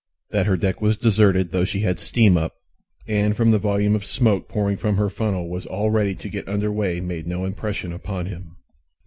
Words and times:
That 0.31 0.47
her 0.47 0.57
deck 0.57 0.81
was 0.81 0.97
deserted, 0.97 1.51
though 1.51 1.63
she 1.63 1.81
had 1.81 1.99
steam 1.99 2.35
up, 2.35 2.55
and 3.07 3.37
from 3.37 3.51
the 3.51 3.59
volume 3.59 3.93
of 3.93 4.03
smoke 4.03 4.47
pouring 4.49 4.77
from 4.77 4.97
her 4.97 5.11
funnel 5.11 5.47
was 5.47 5.67
all 5.67 5.91
ready 5.91 6.15
to 6.15 6.27
get 6.27 6.47
under 6.49 6.71
way 6.71 6.99
made 6.99 7.27
no 7.27 7.45
impression 7.45 7.93
upon 7.93 8.25
him. 8.25 8.55